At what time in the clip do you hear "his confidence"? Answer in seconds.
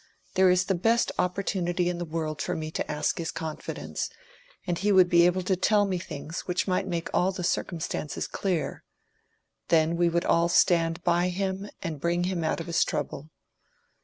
3.21-4.09